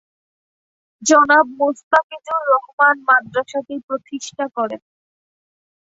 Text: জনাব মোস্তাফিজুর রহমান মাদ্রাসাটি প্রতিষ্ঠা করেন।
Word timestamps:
জনাব 1.01 1.45
মোস্তাফিজুর 1.59 2.41
রহমান 2.51 2.95
মাদ্রাসাটি 3.07 3.75
প্রতিষ্ঠা 3.87 4.45
করেন। 4.55 4.81